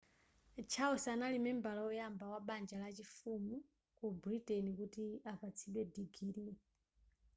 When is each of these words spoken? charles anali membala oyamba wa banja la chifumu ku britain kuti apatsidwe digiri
charles 0.71 1.05
anali 1.13 1.37
membala 1.45 1.81
oyamba 1.89 2.25
wa 2.33 2.39
banja 2.47 2.75
la 2.83 2.89
chifumu 2.97 3.55
ku 3.97 4.05
britain 4.21 4.65
kuti 4.77 5.05
apatsidwe 5.31 5.81
digiri 5.93 6.47